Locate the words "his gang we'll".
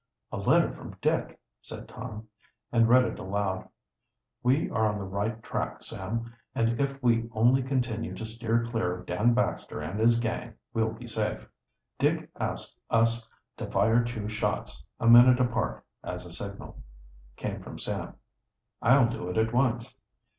9.99-10.91